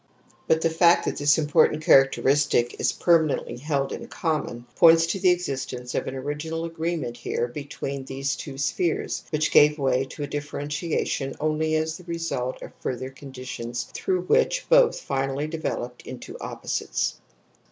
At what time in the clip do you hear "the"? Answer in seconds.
0.61-0.69, 5.19-5.29, 11.97-12.03